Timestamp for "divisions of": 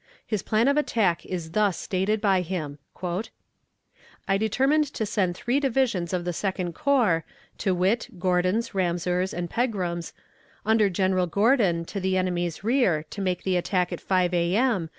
5.59-6.25